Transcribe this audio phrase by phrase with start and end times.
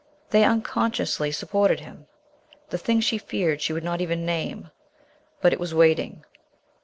[0.31, 2.07] They unconsciously supported him.
[2.71, 4.71] The thing she feared she would not even name.
[5.41, 6.25] But it was waiting.